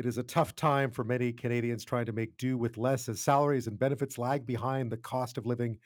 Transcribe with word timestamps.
It 0.00 0.06
is 0.06 0.16
a 0.16 0.22
tough 0.22 0.56
time 0.56 0.90
for 0.90 1.04
many 1.04 1.30
Canadians 1.30 1.84
trying 1.84 2.06
to 2.06 2.12
make 2.12 2.34
do 2.38 2.56
with 2.56 2.78
less 2.78 3.06
as 3.10 3.20
salaries 3.20 3.66
and 3.66 3.78
benefits 3.78 4.16
lag 4.16 4.46
behind 4.46 4.90
the 4.90 4.96
cost 4.96 5.36
of 5.36 5.44
living. 5.44 5.76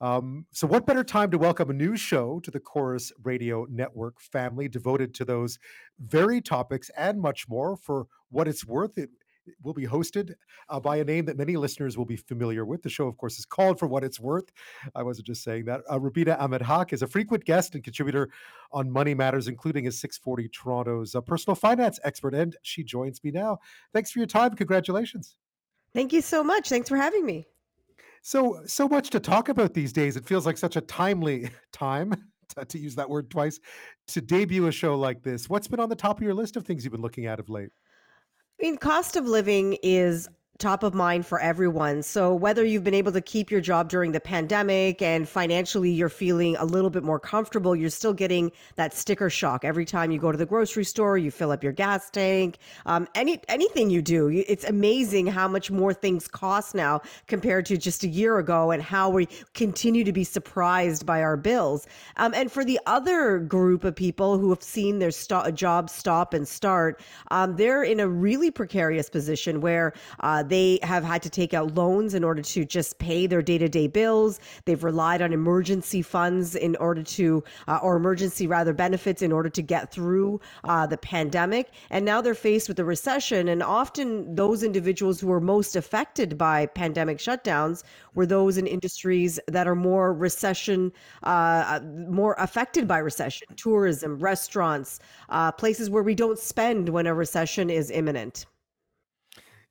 Um, 0.00 0.46
so, 0.52 0.64
what 0.68 0.86
better 0.86 1.02
time 1.02 1.32
to 1.32 1.38
welcome 1.38 1.68
a 1.68 1.72
new 1.72 1.96
show 1.96 2.38
to 2.44 2.52
the 2.52 2.60
Corus 2.60 3.10
Radio 3.24 3.66
Network 3.68 4.20
family 4.20 4.68
devoted 4.68 5.12
to 5.14 5.24
those 5.24 5.58
very 5.98 6.40
topics 6.40 6.88
and 6.96 7.20
much 7.20 7.48
more 7.48 7.76
for 7.76 8.06
what 8.30 8.46
it's 8.46 8.64
worth? 8.64 8.96
It 8.96 9.10
will 9.62 9.74
be 9.74 9.86
hosted 9.86 10.34
uh, 10.68 10.80
by 10.80 10.96
a 10.96 11.04
name 11.04 11.24
that 11.26 11.36
many 11.36 11.56
listeners 11.56 11.96
will 11.96 12.04
be 12.04 12.16
familiar 12.16 12.64
with. 12.64 12.82
The 12.82 12.90
show, 12.90 13.06
of 13.06 13.16
course, 13.16 13.38
is 13.38 13.44
called 13.44 13.78
For 13.78 13.86
What 13.86 14.04
It's 14.04 14.20
Worth. 14.20 14.50
I 14.94 15.02
wasn't 15.02 15.26
just 15.26 15.42
saying 15.42 15.64
that. 15.66 15.82
Uh, 15.90 15.98
Rubina 16.00 16.36
Ahmed 16.38 16.62
Haq 16.62 16.92
is 16.92 17.02
a 17.02 17.06
frequent 17.06 17.44
guest 17.44 17.74
and 17.74 17.84
contributor 17.84 18.30
on 18.72 18.90
money 18.90 19.14
matters, 19.14 19.48
including 19.48 19.86
as 19.86 19.98
640 19.98 20.48
Toronto's 20.48 21.14
uh, 21.14 21.20
personal 21.20 21.54
finance 21.54 21.98
expert. 22.04 22.34
And 22.34 22.56
she 22.62 22.84
joins 22.84 23.22
me 23.22 23.30
now. 23.30 23.58
Thanks 23.92 24.10
for 24.10 24.18
your 24.18 24.26
time. 24.26 24.54
Congratulations. 24.54 25.36
Thank 25.94 26.12
you 26.12 26.20
so 26.20 26.44
much. 26.44 26.68
Thanks 26.68 26.88
for 26.88 26.96
having 26.96 27.24
me. 27.24 27.46
So, 28.22 28.60
so 28.66 28.88
much 28.88 29.10
to 29.10 29.20
talk 29.20 29.48
about 29.48 29.74
these 29.74 29.92
days. 29.92 30.16
It 30.16 30.26
feels 30.26 30.44
like 30.44 30.58
such 30.58 30.76
a 30.76 30.80
timely 30.80 31.50
time. 31.72 32.14
To, 32.56 32.64
to 32.64 32.78
use 32.78 32.94
that 32.94 33.10
word 33.10 33.28
twice, 33.28 33.60
to 34.06 34.22
debut 34.22 34.66
a 34.68 34.72
show 34.72 34.98
like 34.98 35.22
this. 35.22 35.50
What's 35.50 35.68
been 35.68 35.80
on 35.80 35.90
the 35.90 35.94
top 35.94 36.16
of 36.16 36.22
your 36.22 36.32
list 36.32 36.56
of 36.56 36.64
things 36.64 36.82
you've 36.82 36.92
been 36.92 37.02
looking 37.02 37.26
at 37.26 37.38
of 37.38 37.50
late? 37.50 37.68
I 38.60 38.64
mean, 38.64 38.76
cost 38.76 39.16
of 39.16 39.26
living 39.26 39.76
is 39.82 40.28
top 40.58 40.82
of 40.82 40.92
mind 40.92 41.24
for 41.24 41.38
everyone. 41.40 42.02
So 42.02 42.34
whether 42.34 42.64
you've 42.64 42.82
been 42.82 42.92
able 42.92 43.12
to 43.12 43.20
keep 43.20 43.48
your 43.48 43.60
job 43.60 43.88
during 43.88 44.10
the 44.10 44.18
pandemic 44.18 45.00
and 45.00 45.28
financially 45.28 45.92
you're 45.92 46.08
feeling 46.08 46.56
a 46.56 46.64
little 46.64 46.90
bit 46.90 47.04
more 47.04 47.20
comfortable, 47.20 47.76
you're 47.76 47.90
still 47.90 48.12
getting 48.12 48.50
that 48.74 48.92
sticker 48.92 49.30
shock 49.30 49.64
every 49.64 49.84
time 49.84 50.10
you 50.10 50.18
go 50.18 50.32
to 50.32 50.38
the 50.38 50.46
grocery 50.46 50.84
store, 50.84 51.16
you 51.16 51.30
fill 51.30 51.52
up 51.52 51.62
your 51.62 51.72
gas 51.72 52.10
tank, 52.10 52.58
um, 52.86 53.06
any 53.14 53.40
anything 53.48 53.88
you 53.88 54.02
do. 54.02 54.28
It's 54.48 54.64
amazing 54.64 55.28
how 55.28 55.46
much 55.46 55.70
more 55.70 55.94
things 55.94 56.26
cost 56.26 56.74
now 56.74 57.02
compared 57.28 57.64
to 57.66 57.76
just 57.76 58.02
a 58.02 58.08
year 58.08 58.38
ago, 58.38 58.72
and 58.72 58.82
how 58.82 59.10
we 59.10 59.28
continue 59.54 60.02
to 60.02 60.12
be 60.12 60.24
surprised 60.24 61.06
by 61.06 61.22
our 61.22 61.36
bills. 61.36 61.86
Um, 62.16 62.34
and 62.34 62.50
for 62.50 62.64
the 62.64 62.80
other 62.86 63.38
group 63.38 63.84
of 63.84 63.94
people 63.94 64.38
who 64.38 64.50
have 64.50 64.62
seen 64.62 64.98
their 64.98 65.12
st- 65.12 65.54
job 65.54 65.88
stop 65.88 66.34
and 66.34 66.48
start, 66.48 67.00
um, 67.30 67.54
they're 67.54 67.84
in 67.84 68.00
a 68.00 68.08
really 68.08 68.50
precarious 68.50 69.08
position 69.08 69.60
where. 69.60 69.92
Uh, 70.18 70.42
they 70.48 70.78
have 70.82 71.04
had 71.04 71.22
to 71.22 71.30
take 71.30 71.54
out 71.54 71.74
loans 71.74 72.14
in 72.14 72.24
order 72.24 72.42
to 72.42 72.64
just 72.64 72.98
pay 72.98 73.26
their 73.26 73.42
day 73.42 73.58
to 73.58 73.68
day 73.68 73.86
bills. 73.86 74.40
They've 74.64 74.82
relied 74.82 75.22
on 75.22 75.32
emergency 75.32 76.02
funds 76.02 76.54
in 76.54 76.76
order 76.76 77.02
to, 77.02 77.44
uh, 77.66 77.78
or 77.82 77.96
emergency 77.96 78.46
rather 78.46 78.72
benefits 78.72 79.22
in 79.22 79.32
order 79.32 79.48
to 79.48 79.62
get 79.62 79.92
through 79.92 80.40
uh, 80.64 80.86
the 80.86 80.96
pandemic. 80.96 81.70
And 81.90 82.04
now 82.04 82.20
they're 82.20 82.34
faced 82.34 82.68
with 82.68 82.78
a 82.78 82.84
recession. 82.84 83.48
And 83.48 83.62
often 83.62 84.34
those 84.34 84.62
individuals 84.62 85.20
who 85.20 85.32
are 85.32 85.40
most 85.40 85.76
affected 85.76 86.36
by 86.38 86.66
pandemic 86.66 87.18
shutdowns 87.18 87.82
were 88.14 88.26
those 88.26 88.58
in 88.58 88.66
industries 88.66 89.38
that 89.46 89.66
are 89.66 89.74
more 89.74 90.12
recession, 90.12 90.92
uh, 91.22 91.80
more 92.08 92.34
affected 92.38 92.88
by 92.88 92.98
recession, 92.98 93.46
tourism, 93.56 94.18
restaurants, 94.18 95.00
uh, 95.28 95.52
places 95.52 95.90
where 95.90 96.02
we 96.02 96.14
don't 96.14 96.38
spend 96.38 96.88
when 96.88 97.06
a 97.06 97.14
recession 97.14 97.70
is 97.70 97.90
imminent. 97.90 98.46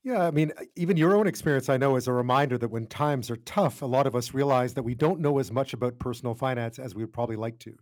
Yeah, 0.08 0.26
I 0.26 0.32
mean, 0.32 0.54
even 0.78 0.96
your 0.96 1.18
own 1.18 1.28
experience, 1.28 1.68
I 1.68 1.76
know, 1.76 1.98
is 1.98 2.08
a 2.08 2.14
reminder 2.14 2.58
that 2.60 2.70
when 2.70 2.88
times 2.88 3.30
are 3.30 3.36
tough, 3.36 3.82
a 3.82 3.86
lot 3.86 4.08
of 4.08 4.16
us 4.16 4.34
realize 4.34 4.74
that 4.76 4.84
we 4.84 4.96
don't 4.96 5.20
know 5.20 5.38
as 5.38 5.52
much 5.52 5.74
about 5.74 6.00
personal 6.00 6.34
finance 6.34 6.80
as 6.80 6.96
we 6.96 7.04
would 7.04 7.12
probably 7.12 7.36
like 7.36 7.60
to. 7.60 7.78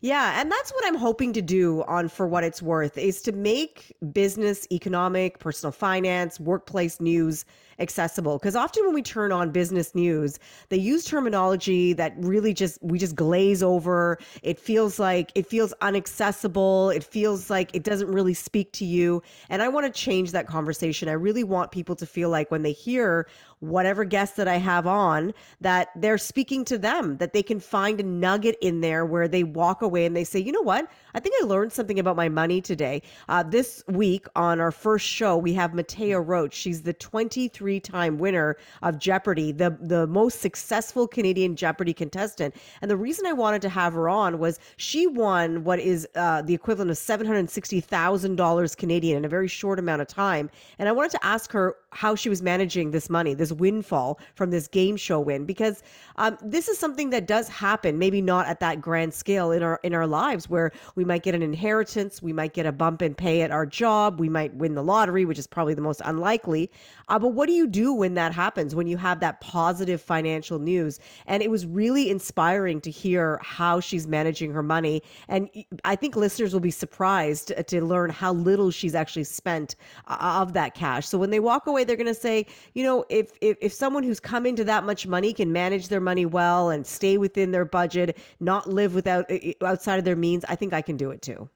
Yeah, 0.00 0.40
and 0.40 0.50
that's 0.50 0.72
what 0.72 0.84
I'm 0.84 0.96
hoping 0.96 1.32
to 1.34 1.42
do 1.42 1.82
on 1.84 2.08
For 2.08 2.26
What 2.26 2.44
It's 2.44 2.60
Worth 2.60 2.98
is 2.98 3.22
to 3.22 3.32
make 3.32 3.94
business, 4.12 4.66
economic, 4.72 5.38
personal 5.38 5.72
finance, 5.72 6.40
workplace 6.40 7.00
news 7.00 7.44
accessible. 7.78 8.38
Because 8.38 8.54
often 8.54 8.84
when 8.84 8.94
we 8.94 9.02
turn 9.02 9.32
on 9.32 9.50
business 9.50 9.94
news 9.94 10.38
they 10.68 10.76
use 10.76 11.04
terminology 11.04 11.92
that 11.94 12.14
really 12.18 12.52
just 12.52 12.78
we 12.82 12.98
just 12.98 13.14
glaze 13.16 13.62
over. 13.62 14.18
It 14.42 14.58
feels 14.58 14.98
like 14.98 15.32
it 15.34 15.46
feels 15.46 15.72
unaccessible. 15.80 16.94
It 16.94 17.02
feels 17.04 17.48
like 17.48 17.74
it 17.74 17.82
doesn't 17.82 18.10
really 18.10 18.34
speak 18.34 18.72
to 18.72 18.84
you. 18.84 19.22
And 19.48 19.62
i 19.62 19.68
want 19.68 19.86
to 19.86 19.92
change 19.92 20.32
that 20.32 20.46
conversation. 20.46 21.08
I 21.08 21.12
really 21.12 21.44
want 21.44 21.70
people 21.70 21.96
to 21.96 22.06
feel 22.06 22.28
like 22.28 22.50
when 22.50 22.62
they 22.62 22.72
hear 22.72 23.26
whatever 23.62 24.04
guest 24.04 24.36
that 24.36 24.48
i 24.48 24.56
have 24.56 24.86
on 24.86 25.32
that 25.60 25.88
they're 25.96 26.18
speaking 26.18 26.64
to 26.64 26.76
them 26.76 27.16
that 27.16 27.32
they 27.32 27.42
can 27.42 27.60
find 27.60 28.00
a 28.00 28.02
nugget 28.02 28.56
in 28.60 28.80
there 28.80 29.06
where 29.06 29.28
they 29.28 29.44
walk 29.44 29.82
away 29.82 30.04
and 30.04 30.16
they 30.16 30.24
say 30.24 30.38
you 30.38 30.52
know 30.52 30.62
what 30.62 30.88
I 31.14 31.20
think 31.20 31.34
I 31.42 31.46
learned 31.46 31.72
something 31.72 31.98
about 31.98 32.16
my 32.16 32.28
money 32.28 32.60
today. 32.60 33.02
Uh, 33.28 33.42
this 33.42 33.84
week 33.88 34.26
on 34.34 34.60
our 34.60 34.72
first 34.72 35.06
show, 35.06 35.36
we 35.36 35.52
have 35.54 35.72
Mattea 35.72 36.26
Roach. 36.26 36.54
She's 36.54 36.82
the 36.82 36.92
23 36.94 37.80
time 37.80 38.18
winner 38.18 38.56
of 38.82 38.98
Jeopardy, 38.98 39.52
the, 39.52 39.76
the 39.80 40.06
most 40.06 40.40
successful 40.40 41.06
Canadian 41.06 41.56
Jeopardy 41.56 41.92
contestant. 41.92 42.54
And 42.80 42.90
the 42.90 42.96
reason 42.96 43.26
I 43.26 43.32
wanted 43.32 43.62
to 43.62 43.68
have 43.68 43.92
her 43.92 44.08
on 44.08 44.38
was 44.38 44.58
she 44.76 45.06
won 45.06 45.64
what 45.64 45.80
is 45.80 46.08
uh, 46.14 46.42
the 46.42 46.54
equivalent 46.54 46.90
of 46.90 46.96
$760,000 46.96 48.76
Canadian 48.76 49.18
in 49.18 49.24
a 49.24 49.28
very 49.28 49.48
short 49.48 49.78
amount 49.78 50.02
of 50.02 50.08
time. 50.08 50.50
And 50.78 50.88
I 50.88 50.92
wanted 50.92 51.12
to 51.12 51.24
ask 51.24 51.52
her 51.52 51.76
how 51.92 52.14
she 52.14 52.28
was 52.28 52.42
managing 52.42 52.90
this 52.90 53.08
money, 53.08 53.34
this 53.34 53.52
windfall 53.52 54.18
from 54.34 54.50
this 54.50 54.66
game 54.66 54.96
show 54.96 55.20
win, 55.20 55.44
because 55.44 55.82
um, 56.16 56.36
this 56.42 56.68
is 56.68 56.78
something 56.78 57.10
that 57.10 57.26
does 57.26 57.48
happen, 57.48 57.98
maybe 57.98 58.20
not 58.20 58.46
at 58.46 58.60
that 58.60 58.80
grand 58.80 59.14
scale 59.14 59.52
in 59.52 59.62
our 59.62 59.78
in 59.82 59.94
our 59.94 60.06
lives, 60.06 60.48
where 60.48 60.72
we 60.94 61.04
might 61.04 61.22
get 61.22 61.34
an 61.34 61.42
inheritance. 61.42 62.22
We 62.22 62.32
might 62.32 62.54
get 62.54 62.66
a 62.66 62.72
bump 62.72 63.02
in 63.02 63.14
pay 63.14 63.42
at 63.42 63.50
our 63.50 63.66
job. 63.66 64.20
We 64.20 64.28
might 64.28 64.54
win 64.54 64.74
the 64.74 64.82
lottery, 64.82 65.24
which 65.24 65.38
is 65.38 65.46
probably 65.46 65.74
the 65.74 65.82
most 65.82 66.02
unlikely. 66.04 66.70
Uh, 67.08 67.18
but 67.18 67.28
what 67.28 67.46
do 67.46 67.52
you 67.52 67.66
do 67.66 67.92
when 67.92 68.14
that 68.14 68.32
happens, 68.32 68.74
when 68.74 68.86
you 68.86 68.96
have 68.96 69.20
that 69.20 69.40
positive 69.40 70.00
financial 70.00 70.58
news? 70.58 70.98
And 71.26 71.42
it 71.42 71.50
was 71.50 71.66
really 71.66 72.10
inspiring 72.10 72.80
to 72.80 72.90
hear 72.90 73.38
how 73.42 73.80
she's 73.80 74.06
managing 74.06 74.52
her 74.52 74.62
money. 74.62 75.02
And 75.28 75.48
I 75.84 75.96
think 75.96 76.16
listeners 76.16 76.52
will 76.52 76.60
be 76.60 76.70
surprised 76.70 77.52
to 77.66 77.84
learn 77.84 78.10
how 78.10 78.32
little 78.32 78.70
she's 78.70 78.94
actually 78.94 79.24
spent 79.24 79.76
uh, 80.08 80.40
of 80.40 80.52
that 80.54 80.74
cash. 80.74 81.06
So 81.06 81.18
when 81.18 81.30
they 81.30 81.40
walk 81.40 81.66
away, 81.66 81.81
they're 81.84 81.96
going 81.96 82.06
to 82.06 82.14
say, 82.14 82.46
you 82.74 82.84
know, 82.84 83.04
if, 83.08 83.32
if, 83.40 83.56
if 83.60 83.72
someone 83.72 84.02
who's 84.02 84.20
come 84.20 84.46
into 84.46 84.64
that 84.64 84.84
much 84.84 85.06
money 85.06 85.32
can 85.32 85.52
manage 85.52 85.88
their 85.88 86.00
money 86.00 86.26
well 86.26 86.70
and 86.70 86.86
stay 86.86 87.18
within 87.18 87.50
their 87.50 87.64
budget, 87.64 88.18
not 88.40 88.68
live 88.68 88.94
without 88.94 89.26
eh, 89.30 89.38
eh, 89.42 89.52
outside 89.64 89.98
of 89.98 90.04
their 90.04 90.16
means, 90.16 90.44
I 90.48 90.56
think 90.56 90.72
I 90.72 90.82
can 90.82 90.96
do 90.96 91.10
it 91.10 91.22
too. 91.22 91.48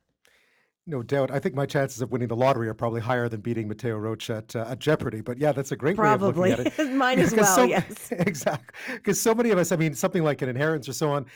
No 0.88 1.02
doubt. 1.02 1.32
I 1.32 1.40
think 1.40 1.56
my 1.56 1.66
chances 1.66 2.00
of 2.00 2.12
winning 2.12 2.28
the 2.28 2.36
lottery 2.36 2.68
are 2.68 2.74
probably 2.74 3.00
higher 3.00 3.28
than 3.28 3.40
beating 3.40 3.68
Mattea 3.68 4.00
Roach 4.00 4.30
at, 4.30 4.54
uh, 4.54 4.66
at 4.68 4.78
Jeopardy. 4.78 5.20
But 5.20 5.36
yeah, 5.36 5.50
that's 5.50 5.72
a 5.72 5.76
great 5.76 5.96
probably. 5.96 6.28
way 6.28 6.52
of 6.52 6.58
looking 6.58 6.66
at 6.66 6.72
it. 6.72 6.76
Probably 6.76 6.94
mine 6.96 7.18
as 7.18 7.34
well, 7.34 7.56
so, 7.56 7.62
yes. 7.64 8.12
Exactly. 8.12 8.72
Because 8.94 9.20
so 9.20 9.34
many 9.34 9.50
of 9.50 9.58
us, 9.58 9.72
I 9.72 9.76
mean, 9.76 9.94
something 9.94 10.22
like 10.22 10.42
an 10.42 10.48
inheritance 10.48 10.88
or 10.88 10.92
so 10.92 11.10
on, 11.10 11.26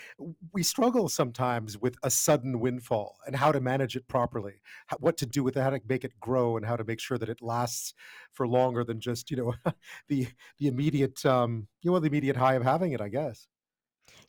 we 0.53 0.63
struggle 0.63 1.09
sometimes 1.09 1.77
with 1.77 1.97
a 2.05 2.11
sudden 2.11 2.61
windfall 2.61 3.17
and 3.27 3.35
how 3.35 3.51
to 3.51 3.61
manage 3.61 3.97
it 3.97 4.07
properly, 4.07 4.63
how, 4.87 4.99
what 5.01 5.17
to 5.17 5.27
do 5.27 5.43
with 5.43 5.57
it, 5.57 5.63
how 5.63 5.71
to 5.71 5.81
make 5.89 6.05
it 6.05 6.13
grow, 6.21 6.57
and 6.57 6.65
how 6.65 6.77
to 6.77 6.85
make 6.85 7.01
sure 7.01 7.19
that 7.19 7.29
it 7.29 7.43
lasts 7.43 7.93
for 8.33 8.47
longer 8.47 8.85
than 8.85 9.01
just, 9.01 9.33
you 9.33 9.37
know, 9.37 9.55
the 10.09 10.29
the 10.59 10.69
immediate, 10.69 11.27
um, 11.27 11.67
you 11.83 11.91
know, 11.91 11.99
the 11.99 12.07
immediate 12.07 12.37
high 12.37 12.55
of 12.55 12.63
having 12.63 12.93
it, 12.93 13.01
I 13.01 13.09
guess. 13.09 13.49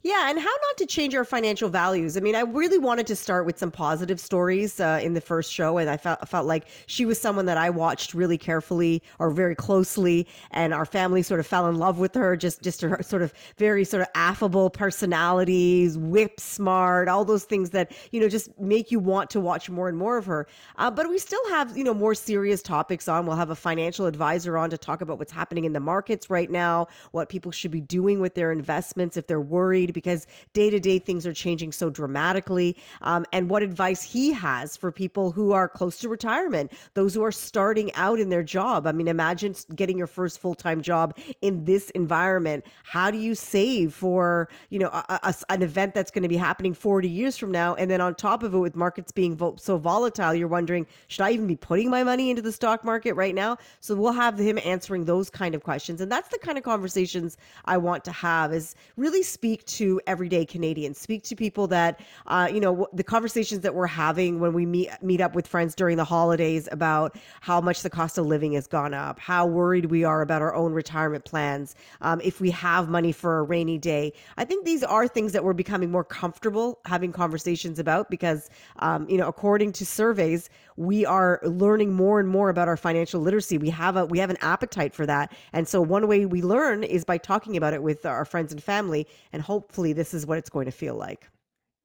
Yeah, 0.03 0.31
and 0.31 0.39
how 0.39 0.45
not 0.45 0.77
to 0.77 0.87
change 0.87 1.13
our 1.13 1.23
financial 1.23 1.69
values. 1.69 2.17
I 2.17 2.21
mean, 2.21 2.35
I 2.35 2.41
really 2.41 2.79
wanted 2.79 3.05
to 3.05 3.15
start 3.15 3.45
with 3.45 3.59
some 3.59 3.69
positive 3.69 4.19
stories 4.19 4.79
uh, 4.79 4.99
in 5.01 5.13
the 5.13 5.21
first 5.21 5.53
show, 5.53 5.77
and 5.77 5.91
I 5.91 5.97
felt 5.97 6.27
felt 6.27 6.47
like 6.47 6.65
she 6.87 7.05
was 7.05 7.21
someone 7.21 7.45
that 7.45 7.57
I 7.57 7.69
watched 7.69 8.15
really 8.15 8.37
carefully 8.37 9.03
or 9.19 9.29
very 9.29 9.53
closely, 9.53 10.27
and 10.49 10.73
our 10.73 10.87
family 10.87 11.21
sort 11.21 11.39
of 11.39 11.45
fell 11.45 11.69
in 11.69 11.77
love 11.77 11.99
with 11.99 12.15
her. 12.15 12.35
Just 12.35 12.63
just 12.63 12.81
her 12.81 12.99
sort 13.03 13.21
of 13.21 13.31
very 13.57 13.83
sort 13.83 14.01
of 14.01 14.07
affable 14.15 14.71
personalities, 14.71 15.99
whip 15.99 16.39
smart, 16.39 17.07
all 17.07 17.23
those 17.23 17.43
things 17.43 17.69
that 17.69 17.91
you 18.11 18.19
know 18.19 18.27
just 18.27 18.59
make 18.59 18.89
you 18.89 18.99
want 18.99 19.29
to 19.29 19.39
watch 19.39 19.69
more 19.69 19.87
and 19.87 19.99
more 19.99 20.17
of 20.17 20.25
her. 20.25 20.47
Uh, 20.77 20.89
but 20.89 21.09
we 21.09 21.19
still 21.19 21.47
have 21.49 21.77
you 21.77 21.83
know 21.83 21.93
more 21.93 22.15
serious 22.15 22.63
topics 22.63 23.07
on. 23.07 23.27
We'll 23.27 23.35
have 23.35 23.51
a 23.51 23.55
financial 23.55 24.07
advisor 24.07 24.57
on 24.57 24.71
to 24.71 24.79
talk 24.79 25.01
about 25.01 25.19
what's 25.19 25.31
happening 25.31 25.65
in 25.65 25.73
the 25.73 25.79
markets 25.79 26.27
right 26.27 26.49
now, 26.49 26.87
what 27.11 27.29
people 27.29 27.51
should 27.51 27.71
be 27.71 27.81
doing 27.81 28.19
with 28.19 28.33
their 28.33 28.51
investments 28.51 29.15
if 29.15 29.27
they're 29.27 29.39
worried 29.39 29.70
because 29.93 30.27
day 30.53 30.69
to 30.69 30.79
day 30.79 30.99
things 30.99 31.25
are 31.25 31.33
changing 31.33 31.71
so 31.71 31.89
dramatically, 31.89 32.77
um, 33.01 33.25
and 33.31 33.49
what 33.49 33.63
advice 33.63 34.01
he 34.01 34.31
has 34.31 34.77
for 34.77 34.91
people 34.91 35.31
who 35.31 35.51
are 35.51 35.67
close 35.67 35.97
to 35.99 36.09
retirement, 36.09 36.71
those 36.93 37.13
who 37.13 37.23
are 37.23 37.31
starting 37.31 37.93
out 37.95 38.19
in 38.19 38.29
their 38.29 38.43
job. 38.43 38.87
I 38.87 38.91
mean, 38.91 39.07
imagine 39.07 39.55
getting 39.75 39.97
your 39.97 40.07
first 40.07 40.39
full 40.39 40.55
time 40.55 40.81
job 40.81 41.17
in 41.41 41.63
this 41.65 41.89
environment. 41.91 42.65
How 42.83 43.11
do 43.11 43.17
you 43.17 43.35
save 43.35 43.93
for 43.93 44.49
you 44.69 44.79
know 44.79 44.89
a, 44.89 45.19
a, 45.23 45.35
an 45.49 45.61
event 45.61 45.93
that's 45.93 46.11
going 46.11 46.23
to 46.23 46.29
be 46.29 46.37
happening 46.37 46.73
40 46.73 47.07
years 47.07 47.37
from 47.37 47.51
now, 47.51 47.75
and 47.75 47.89
then 47.89 48.01
on 48.01 48.15
top 48.15 48.43
of 48.43 48.53
it, 48.53 48.57
with 48.57 48.75
markets 48.75 49.11
being 49.11 49.35
vo- 49.35 49.55
so 49.57 49.77
volatile, 49.77 50.33
you're 50.33 50.47
wondering 50.47 50.85
should 51.07 51.21
I 51.21 51.31
even 51.31 51.47
be 51.47 51.55
putting 51.55 51.89
my 51.89 52.03
money 52.03 52.29
into 52.29 52.41
the 52.41 52.51
stock 52.51 52.83
market 52.83 53.13
right 53.13 53.35
now? 53.35 53.57
So 53.79 53.95
we'll 53.95 54.11
have 54.13 54.37
him 54.37 54.59
answering 54.63 55.05
those 55.05 55.29
kind 55.29 55.55
of 55.55 55.63
questions, 55.63 56.01
and 56.01 56.11
that's 56.11 56.29
the 56.29 56.39
kind 56.39 56.57
of 56.57 56.63
conversations 56.63 57.37
I 57.65 57.77
want 57.77 58.03
to 58.05 58.11
have. 58.11 58.53
Is 58.53 58.75
really 58.97 59.23
speak 59.23 59.50
to 59.59 59.81
to 59.81 59.99
everyday 60.05 60.45
Canadians. 60.45 60.99
Speak 60.99 61.23
to 61.23 61.35
people 61.35 61.65
that, 61.65 61.99
uh, 62.27 62.47
you 62.53 62.59
know, 62.59 62.87
the 62.93 63.03
conversations 63.03 63.61
that 63.61 63.73
we're 63.73 63.87
having 63.87 64.39
when 64.39 64.53
we 64.53 64.63
meet 64.63 64.89
meet 65.01 65.19
up 65.19 65.33
with 65.33 65.47
friends 65.47 65.73
during 65.73 65.97
the 65.97 66.03
holidays 66.03 66.69
about 66.71 67.17
how 67.41 67.59
much 67.59 67.81
the 67.81 67.89
cost 67.89 68.19
of 68.19 68.27
living 68.27 68.53
has 68.53 68.67
gone 68.67 68.93
up, 68.93 69.17
how 69.17 69.43
worried 69.43 69.85
we 69.85 70.03
are 70.03 70.21
about 70.21 70.39
our 70.39 70.53
own 70.53 70.71
retirement 70.71 71.25
plans, 71.25 71.73
um, 72.01 72.21
if 72.23 72.39
we 72.39 72.51
have 72.51 72.89
money 72.89 73.11
for 73.11 73.39
a 73.39 73.43
rainy 73.43 73.79
day. 73.79 74.13
I 74.37 74.45
think 74.45 74.65
these 74.65 74.83
are 74.83 75.07
things 75.07 75.31
that 75.33 75.43
we're 75.43 75.53
becoming 75.53 75.89
more 75.89 76.03
comfortable 76.03 76.79
having 76.85 77.11
conversations 77.11 77.79
about 77.79 78.11
because, 78.11 78.51
um, 78.79 79.09
you 79.09 79.17
know, 79.17 79.27
according 79.27 79.71
to 79.73 79.85
surveys, 79.85 80.47
we 80.77 81.05
are 81.07 81.39
learning 81.43 81.91
more 81.93 82.19
and 82.19 82.29
more 82.29 82.49
about 82.49 82.67
our 82.67 82.77
financial 82.77 83.19
literacy. 83.19 83.57
We 83.57 83.71
have 83.71 83.97
a 83.97 84.05
we 84.05 84.19
have 84.19 84.29
an 84.29 84.37
appetite 84.41 84.93
for 84.93 85.07
that, 85.07 85.33
and 85.53 85.67
so 85.67 85.81
one 85.81 86.07
way 86.07 86.25
we 86.27 86.43
learn 86.43 86.83
is 86.83 87.03
by 87.03 87.17
talking 87.17 87.57
about 87.57 87.73
it 87.73 87.81
with 87.81 88.05
our 88.05 88.25
friends 88.25 88.51
and 88.51 88.61
family, 88.61 89.07
and 89.33 89.40
hopefully, 89.41 89.93
this 89.93 90.13
is 90.13 90.25
what 90.25 90.37
it's 90.37 90.49
going 90.49 90.65
to 90.65 90.71
feel 90.71 90.95
like. 90.95 91.27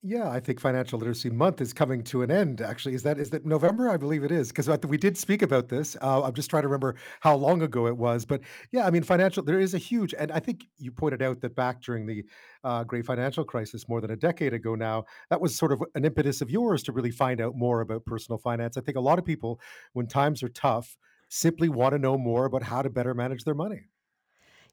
Yeah, 0.08 0.30
I 0.30 0.38
think 0.38 0.60
Financial 0.60 1.00
Literacy 1.00 1.30
Month 1.30 1.60
is 1.60 1.72
coming 1.72 2.04
to 2.04 2.22
an 2.22 2.30
end. 2.30 2.60
Actually, 2.60 2.94
is 2.94 3.02
that 3.02 3.18
is 3.18 3.30
that 3.30 3.44
November? 3.44 3.90
I 3.90 3.96
believe 3.96 4.22
it 4.22 4.30
is 4.30 4.52
because 4.52 4.68
we 4.84 4.96
did 4.96 5.16
speak 5.18 5.42
about 5.42 5.68
this. 5.68 5.96
Uh, 6.00 6.22
I'm 6.22 6.32
just 6.32 6.48
trying 6.48 6.62
to 6.62 6.68
remember 6.68 6.94
how 7.20 7.34
long 7.34 7.62
ago 7.62 7.88
it 7.88 7.96
was, 7.96 8.24
but 8.24 8.42
yeah, 8.70 8.86
I 8.86 8.90
mean, 8.90 9.02
financial. 9.02 9.42
There 9.42 9.58
is 9.58 9.74
a 9.74 9.78
huge, 9.78 10.14
and 10.16 10.30
I 10.30 10.38
think 10.38 10.66
you 10.76 10.92
pointed 10.92 11.22
out 11.22 11.40
that 11.40 11.56
back 11.56 11.82
during 11.82 12.06
the 12.06 12.24
uh, 12.62 12.84
great 12.84 13.04
financial 13.04 13.42
crisis 13.42 13.88
more 13.88 14.00
than 14.00 14.12
a 14.12 14.16
decade 14.16 14.54
ago 14.54 14.76
now, 14.76 15.06
that 15.30 15.40
was 15.40 15.56
sort 15.56 15.72
of 15.72 15.82
an 15.96 16.04
impetus 16.04 16.40
of 16.40 16.50
yours 16.50 16.84
to 16.84 16.92
really 16.92 17.10
find 17.10 17.40
out 17.40 17.56
more 17.56 17.80
about 17.80 18.04
personal 18.04 18.38
finance. 18.38 18.76
I 18.76 18.82
think 18.82 18.98
a 18.98 19.00
lot 19.00 19.18
of 19.18 19.24
people, 19.24 19.60
when 19.92 20.06
times 20.06 20.40
are 20.44 20.48
tough, 20.50 20.96
simply 21.30 21.68
want 21.68 21.94
to 21.94 21.98
know 21.98 22.16
more 22.16 22.44
about 22.44 22.62
how 22.62 22.80
to 22.80 22.90
better 22.90 23.12
manage 23.12 23.42
their 23.42 23.54
money. 23.54 23.88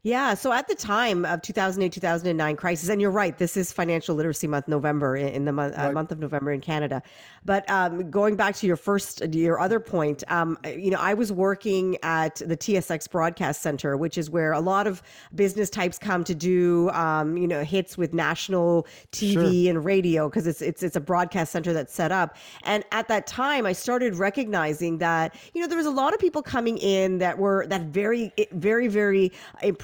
Yeah. 0.06 0.34
So 0.34 0.52
at 0.52 0.68
the 0.68 0.76
time 0.76 1.24
of 1.24 1.42
2008, 1.42 1.94
2009 1.94 2.58
crisis, 2.58 2.90
and 2.90 3.02
you're 3.02 3.10
right, 3.10 3.38
this 3.38 3.56
is 3.56 3.72
Financial 3.72 4.14
Literacy 4.14 4.48
Month, 4.48 4.68
November, 4.68 5.16
in, 5.16 5.46
the 5.46 5.54
month, 5.54 5.76
uh, 5.78 5.94
month 5.94 6.12
of 6.12 6.20
November 6.20 6.52
in 6.52 6.60
Canada. 6.60 7.02
But 7.46 7.70
um, 7.70 8.12
going 8.12 8.36
back 8.36 8.54
to 8.56 8.68
your 8.68 8.76
first, 8.76 9.24
your 9.34 9.62
other 9.62 9.80
point, 9.80 10.22
um, 10.30 10.58
you 10.66 10.92
know, 10.92 11.00
I 11.00 11.14
was 11.14 11.32
working 11.32 11.98
at 12.04 12.36
the 12.36 12.58
TSX 12.58 13.10
Broadcast 13.10 13.62
Center, 13.62 13.96
which 13.96 14.18
is 14.18 14.30
where 14.30 14.52
a 14.52 14.60
lot 14.60 14.88
of 14.88 15.02
business 15.36 15.70
types 15.70 15.98
come 15.98 16.26
to 16.26 16.36
do, 16.36 16.90
um, 16.90 17.38
you 17.38 17.48
know, 17.48 17.64
hits 17.64 17.98
with 17.98 18.14
national 18.14 18.86
Sure. 19.14 19.42
TV 19.42 19.70
and 19.70 19.86
radio 19.86 20.28
because 20.28 20.48
it's 20.48 20.62
it's 20.62 20.84
it's 20.84 20.96
a 20.98 21.02
broadcast 21.02 21.52
center 21.54 21.72
that's 21.72 21.94
set 21.94 22.12
up. 22.12 22.36
And 22.64 22.84
at 22.92 23.08
that 23.08 23.26
time, 23.26 23.66
I 23.66 23.72
started 23.72 24.16
recognizing 24.16 24.98
that 24.98 25.34
you 25.54 25.62
know 25.62 25.68
there 25.68 25.78
was 25.78 25.86
a 25.86 25.92
lot 25.92 26.14
of 26.14 26.20
people 26.20 26.42
coming 26.42 26.78
in 26.80 27.20
that 27.20 27.38
were 27.38 27.66
that 27.68 27.84
very 27.84 28.34
very 28.52 28.88
very 28.88 29.32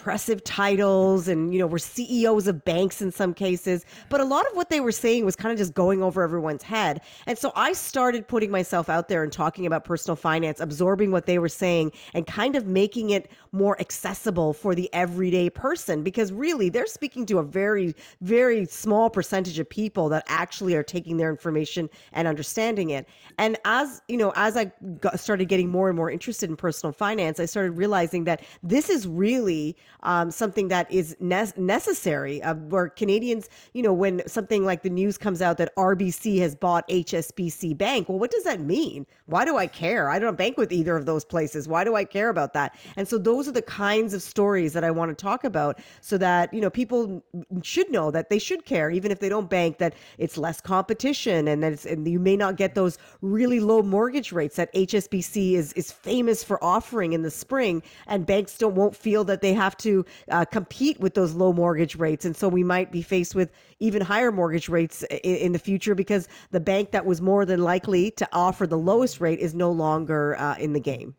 impressive 0.09 0.44
titles 0.44 1.27
and 1.27 1.53
you 1.53 1.59
know 1.59 1.67
were 1.67 1.77
CEOs 1.77 2.47
of 2.47 2.65
banks 2.65 3.00
in 3.00 3.11
some 3.11 3.31
cases, 3.31 3.85
but 4.09 4.19
a 4.19 4.23
lot 4.23 4.44
of 4.50 4.57
what 4.57 4.71
they 4.71 4.79
were 4.79 4.91
saying 4.91 5.23
was 5.23 5.35
kind 5.35 5.51
of 5.51 5.57
just 5.59 5.75
going 5.75 6.01
over 6.01 6.23
everyone's 6.23 6.63
head. 6.63 7.01
And 7.27 7.38
so 7.38 7.51
I 7.56 7.73
started 7.73 8.27
putting 8.27 8.50
myself 8.50 8.89
out 8.89 9.07
there 9.07 9.21
and 9.21 9.31
talking 9.31 9.67
about 9.67 9.83
personal 9.83 10.15
finance, 10.15 10.59
absorbing 10.59 11.11
what 11.11 11.27
they 11.27 11.38
were 11.38 11.47
saying 11.47 11.91
and 12.15 12.25
kind 12.25 12.56
of 12.56 12.65
making 12.65 13.11
it 13.11 13.29
more 13.51 13.79
accessible 13.79 14.51
for 14.51 14.73
the 14.73 14.91
everyday 14.94 15.47
person 15.47 16.01
because 16.01 16.33
really 16.33 16.69
they're 16.69 16.88
speaking 16.88 17.27
to 17.27 17.38
a 17.38 17.44
very 17.44 17.94
very 18.21 18.65
small 18.65 19.11
percentage 19.11 19.59
of 19.59 19.69
people 19.69 20.09
that 20.09 20.23
actually 20.25 20.73
are 20.73 20.81
taking 20.81 21.17
their 21.17 21.29
information 21.29 21.88
and 22.13 22.27
understanding 22.27 22.89
it. 22.89 23.07
And 23.38 23.57
as 23.63 24.01
you 24.07 24.17
know, 24.17 24.33
as 24.35 24.57
I 24.57 24.71
got, 25.01 25.19
started 25.19 25.50
getting 25.50 25.69
more 25.69 25.88
and 25.88 25.95
more 25.95 26.09
interested 26.09 26.50
in 26.50 26.56
personal 26.56 26.94
finance, 26.94 27.39
I 27.39 27.45
started 27.45 27.73
realizing 27.73 28.23
that 28.23 28.41
this 28.63 28.89
is 28.89 29.07
really 29.07 29.77
um, 30.03 30.31
something 30.31 30.67
that 30.69 30.91
is 30.91 31.15
ne- 31.19 31.51
necessary. 31.57 32.41
Uh, 32.41 32.55
where 32.55 32.89
Canadians, 32.89 33.49
you 33.73 33.83
know, 33.83 33.93
when 33.93 34.25
something 34.27 34.65
like 34.65 34.83
the 34.83 34.89
news 34.89 35.17
comes 35.17 35.41
out 35.41 35.57
that 35.57 35.75
RBC 35.75 36.39
has 36.39 36.55
bought 36.55 36.87
HSBC 36.87 37.77
Bank, 37.77 38.09
well, 38.09 38.19
what 38.19 38.31
does 38.31 38.43
that 38.43 38.61
mean? 38.61 39.05
Why 39.25 39.45
do 39.45 39.57
I 39.57 39.67
care? 39.67 40.09
I 40.09 40.19
don't 40.19 40.37
bank 40.37 40.57
with 40.57 40.71
either 40.71 40.95
of 40.95 41.05
those 41.05 41.25
places. 41.25 41.67
Why 41.67 41.83
do 41.83 41.95
I 41.95 42.05
care 42.05 42.29
about 42.29 42.53
that? 42.53 42.75
And 42.95 43.07
so 43.07 43.17
those 43.17 43.47
are 43.47 43.51
the 43.51 43.61
kinds 43.61 44.13
of 44.13 44.21
stories 44.21 44.73
that 44.73 44.83
I 44.83 44.91
want 44.91 45.09
to 45.09 45.21
talk 45.21 45.43
about, 45.43 45.79
so 46.01 46.17
that 46.17 46.53
you 46.53 46.61
know 46.61 46.69
people 46.69 47.23
should 47.63 47.91
know 47.91 48.11
that 48.11 48.29
they 48.29 48.39
should 48.39 48.65
care, 48.65 48.89
even 48.89 49.11
if 49.11 49.19
they 49.19 49.29
don't 49.29 49.49
bank. 49.49 49.77
That 49.77 49.95
it's 50.17 50.37
less 50.37 50.61
competition, 50.61 51.47
and 51.47 51.63
that 51.63 51.85
and 51.85 52.07
you 52.07 52.19
may 52.19 52.37
not 52.37 52.55
get 52.55 52.75
those 52.75 52.97
really 53.21 53.59
low 53.59 53.81
mortgage 53.81 54.31
rates 54.31 54.55
that 54.55 54.73
HSBC 54.73 55.53
is 55.53 55.73
is 55.73 55.91
famous 55.91 56.43
for 56.43 56.63
offering 56.63 57.13
in 57.13 57.21
the 57.21 57.31
spring, 57.31 57.83
and 58.07 58.25
banks 58.25 58.57
don't 58.57 58.75
won't 58.75 58.95
feel 58.95 59.23
that 59.25 59.41
they 59.41 59.53
have 59.53 59.75
to 59.77 59.88
uh, 60.31 60.45
compete 60.45 61.00
with 61.00 61.13
those 61.13 61.33
low 61.33 61.53
mortgage 61.53 61.95
rates, 61.95 62.25
and 62.25 62.36
so 62.36 62.47
we 62.47 62.63
might 62.63 62.91
be 62.91 63.01
faced 63.01 63.36
with 63.36 63.51
even 63.80 64.01
higher 64.01 64.31
mortgage 64.31 64.69
rates 64.69 65.03
in, 65.03 65.36
in 65.36 65.51
the 65.51 65.59
future 65.59 65.95
because 65.95 66.27
the 66.51 66.59
bank 66.59 66.91
that 66.91 67.06
was 67.06 67.21
more 67.21 67.45
than 67.45 67.62
likely 67.62 68.12
to 68.12 68.27
offer 68.33 68.65
the 68.68 68.77
lowest 68.77 69.19
rate 69.21 69.39
is 69.39 69.53
no 69.53 69.71
longer 69.71 70.38
uh, 70.38 70.56
in 70.57 70.74
the 70.74 70.80
game. 70.80 71.15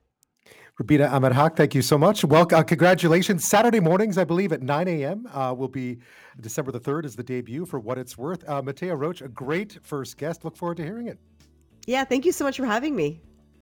Rubina 0.81 1.08
Ahmed 1.08 1.32
Haq, 1.32 1.56
thank 1.56 1.75
you 1.75 1.82
so 1.82 1.99
much. 1.99 2.25
Well, 2.25 2.46
uh, 2.55 2.62
congratulations. 2.62 3.44
Saturday 3.44 3.81
mornings, 3.81 4.17
I 4.17 4.25
believe, 4.25 4.50
at 4.50 4.62
9 4.62 4.88
a.m. 4.88 5.28
Uh, 5.31 5.55
will 5.55 5.69
be 5.69 5.99
December 6.40 6.73
the 6.73 6.81
3rd 6.81 7.05
is 7.05 7.14
the 7.14 7.23
debut 7.23 7.66
for 7.66 7.78
What 7.78 7.99
It's 7.99 8.16
Worth. 8.16 8.49
Uh, 8.49 8.62
Mattea 8.62 8.99
Roach, 8.99 9.20
a 9.20 9.28
great 9.28 9.78
first 9.82 10.16
guest. 10.16 10.43
Look 10.43 10.56
forward 10.56 10.78
to 10.78 10.82
hearing 10.82 11.06
it. 11.06 11.19
Yeah, 11.87 12.05
thank 12.05 12.25
you 12.25 12.32
so 12.32 12.44
much 12.44 12.56
for 12.56 12.64
having 12.64 12.96
me. 12.96 13.20